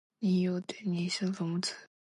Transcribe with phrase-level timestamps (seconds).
[0.17, 1.67] 你有啲似我老豆